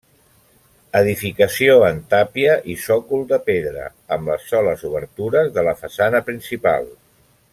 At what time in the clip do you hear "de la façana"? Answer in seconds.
5.59-6.27